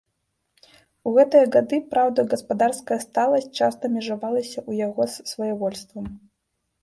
[1.09, 6.05] У гэтыя гады, праўда, гаспадарская сталасць часта межавалася ў яго з свавольствам.